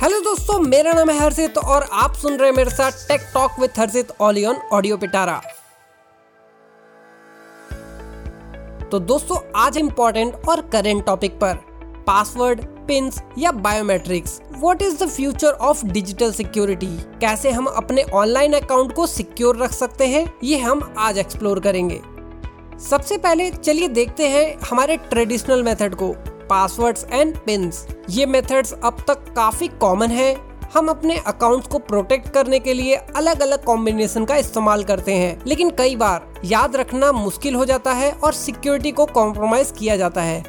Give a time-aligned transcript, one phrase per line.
[0.00, 3.58] Hello दोस्तों, मेरा नाम है हर्षित और आप सुन रहे हैं मेरे साथ टेक टॉक
[3.60, 5.34] विद हर्षित ऑलियन ऑडियो पिटारा
[8.90, 11.58] तो दोस्तों, आज इम्पोर्टेंट और करेंट टॉपिक पर
[12.06, 18.52] पासवर्ड पिंस या biometrics what is the future of digital security कैसे हम अपने ऑनलाइन
[18.52, 20.26] अकाउंट को सिक्योर रख सकते हैं?
[20.44, 22.00] ये हम आज एक्सप्लोर करेंगे।
[22.88, 26.14] सबसे पहले चलिए देखते हैं हमारे ट्रेडिशनल मेथड को।
[26.50, 30.36] पासवर्ड्स एंड पिंस ये मेथड्स अब तक काफ़ी कॉमन है।
[30.74, 35.42] हम अपने अकाउंट्स को प्रोटेक्ट करने के लिए अलग अलग कॉम्बिनेशन का इस्तेमाल करते हैं।
[35.46, 40.22] लेकिन कई बार याद रखना मुश्किल हो जाता है और सिक्योरिटी को कॉम्प्रोमाइज किया जाता
[40.22, 40.42] है।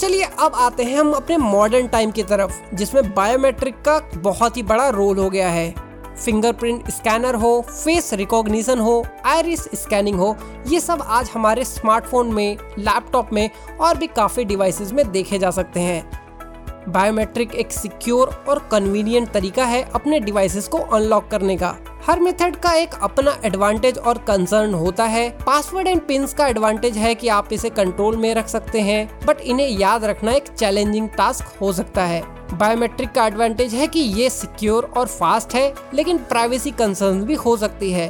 [0.00, 4.62] चलिए अब आते हैं हम अपने मॉडर्न टाइम की तरफ़, जिसमें बायोमेट्रिक का बहुत ही
[4.62, 5.87] बड़ा रोल हो गया है।
[6.24, 10.36] फिंगरप्रिंट स्कैनर हो, फेस रिकॉग्निशन हो, आयरिस स्कैनिंग हो,
[10.66, 13.50] ये सब आज हमारे स्मार्टफ़ोन में, लैपटॉप में
[13.80, 16.28] और भी काफ़ी डिवाइसेस में देखे जा सकते हैं।
[16.88, 22.56] बायोमेट्रिक एक सिक्योर और कन्वीनियंट तरीका है अपने डिवाइसेस को अनलॉक करने का। हर मेथड
[22.56, 27.28] का एक अपना एडवांटेज और कंसर्न होता है। पासवर्ड एंड पिन का एडवांटेज है कि
[27.28, 31.72] आप इसे कंट्रोल में रख सकते हैं बट इन्हें याद रखना एक चैलेंजिंग टास्क हो
[31.72, 37.22] सकता है। बायोमेट्रिक का एडवांटेज है कि ये सिक्योर और फास्ट है, लेकिन प्राइवेसी कंसर्न
[37.24, 38.08] भी हो सकती है।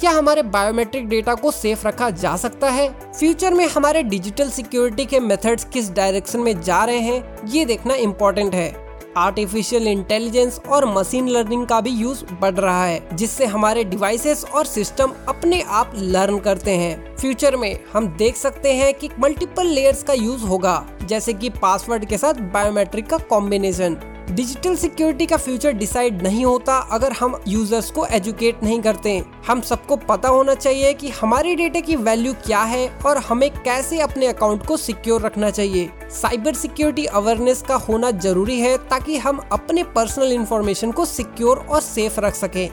[0.00, 2.88] क्या हमारे बायोमेट्रिक डेटा को सेफ़ रखा जा सकता है?
[3.12, 7.94] फ्यूचर में हमारे डिजिटल सिक्योरिटी के मेथड्स किस डायरेक्शन में जा रहे हैं, ये देखना
[7.94, 8.81] इम्पोर्टेंट है।
[9.16, 14.66] आर्टिफिशियल इंटेलिजेंस और मशीन लर्निंग का भी यूज़ बढ़ रहा है, जिससे हमारे डिवाइसेस और
[14.66, 20.02] सिस्टम अपने आप लर्न करते हैं। फ्यूचर में हम देख सकते हैं कि मल्टीपल लेयर्स
[20.02, 23.96] का यूज़ होगा, जैसे कि पासवर्ड के साथ बायोमेट्रिक का कॉम्बिनेशन।
[24.32, 29.10] डिजिटल सिक्योरिटी का फ्यूचर डिसाइड नहीं होता अगर हम यूज़र्स को एजुकेट नहीं करते।
[29.46, 33.98] हम सबको पता होना चाहिए कि हमारे डेटा की वैल्यू क्या है और हमें कैसे
[34.00, 39.40] अपने अकाउंट को सिक्योर रखना चाहिए। साइबर सिक्योरिटी अवेयरनेस का होना ज़रूरी है ताकि हम
[39.52, 42.68] अपने पर्सनल इंफॉर्मेशन को सिक्योर और सेफ़ रख सकें।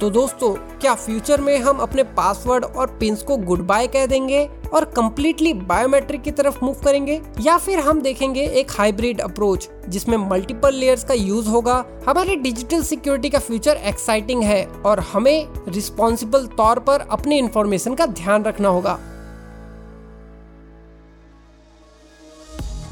[0.00, 4.48] तो दोस्तों, क्या फ्यूचर में हम अपने पासवर्ड और पिंस को गुड बाय कह देंगे?
[4.74, 10.16] और कम्प्लीटली बायोमेट्रिक की तरफ़ मूव करेंगे, या फिर हम देखेंगे एक हाइब्रिड अप्रोच जिसमें
[10.20, 16.46] मल्टीपल लेयर्स का यूज़ होगा। हमारे डिजिटल सिक्योरिटी का फ्यूचर एक्साइटिंग है और हमें रिस्पॉन्सिबल
[16.56, 18.98] तौर पर अपनी इंफॉर्मेशन का ध्यान रखना होगा।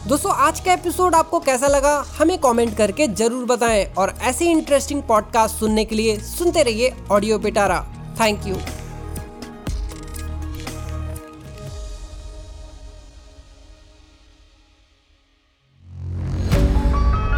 [0.09, 5.03] दोस्तों, आज का एपिसोड आपको कैसा लगा, हमें कमेंट करके ज़रूर बताएँ और ऐसे इंटरेस्टिंग
[5.03, 7.81] पॉडकास्ट सुनने के लिए सुनते रहिए audio Pitara
[8.20, 8.56] thank you